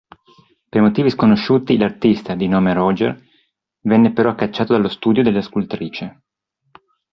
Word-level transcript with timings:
Per 0.69 0.81
motivi 0.81 1.11
sconosciuti, 1.11 1.77
l'artista, 1.77 2.33
di 2.33 2.47
nome 2.47 2.73
Roger, 2.73 3.23
venne 3.81 4.11
però 4.11 4.33
cacciato 4.33 4.73
dallo 4.73 4.89
studio 4.89 5.21
della 5.21 5.43
scultrice. 5.43 6.23